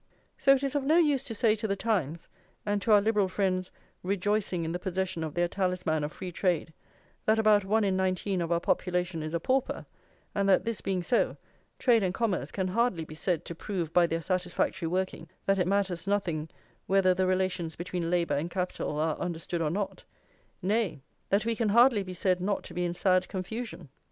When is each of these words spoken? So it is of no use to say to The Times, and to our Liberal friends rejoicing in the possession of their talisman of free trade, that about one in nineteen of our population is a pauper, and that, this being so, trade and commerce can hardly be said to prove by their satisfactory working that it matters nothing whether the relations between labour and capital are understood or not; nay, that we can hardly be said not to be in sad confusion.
So 0.35 0.53
it 0.55 0.63
is 0.63 0.73
of 0.73 0.83
no 0.83 0.97
use 0.97 1.23
to 1.25 1.35
say 1.35 1.55
to 1.55 1.67
The 1.67 1.75
Times, 1.75 2.27
and 2.65 2.81
to 2.81 2.91
our 2.91 3.01
Liberal 3.01 3.27
friends 3.27 3.69
rejoicing 4.01 4.65
in 4.65 4.71
the 4.71 4.79
possession 4.79 5.23
of 5.23 5.35
their 5.35 5.47
talisman 5.47 6.03
of 6.03 6.11
free 6.11 6.31
trade, 6.31 6.73
that 7.27 7.37
about 7.37 7.63
one 7.65 7.83
in 7.83 7.97
nineteen 7.97 8.41
of 8.41 8.51
our 8.51 8.59
population 8.59 9.21
is 9.21 9.35
a 9.35 9.39
pauper, 9.39 9.85
and 10.33 10.49
that, 10.49 10.65
this 10.65 10.81
being 10.81 11.03
so, 11.03 11.37
trade 11.77 12.01
and 12.01 12.15
commerce 12.15 12.51
can 12.51 12.69
hardly 12.69 13.05
be 13.05 13.13
said 13.13 13.45
to 13.45 13.53
prove 13.53 13.93
by 13.93 14.07
their 14.07 14.21
satisfactory 14.21 14.87
working 14.87 15.29
that 15.45 15.59
it 15.59 15.67
matters 15.67 16.07
nothing 16.07 16.49
whether 16.87 17.13
the 17.13 17.27
relations 17.27 17.75
between 17.75 18.09
labour 18.09 18.33
and 18.37 18.49
capital 18.49 18.99
are 18.99 19.19
understood 19.19 19.61
or 19.61 19.69
not; 19.69 20.03
nay, 20.63 21.03
that 21.29 21.45
we 21.45 21.55
can 21.55 21.69
hardly 21.69 22.01
be 22.01 22.15
said 22.15 22.41
not 22.41 22.63
to 22.63 22.73
be 22.73 22.83
in 22.85 22.95
sad 22.95 23.27
confusion. 23.27 23.87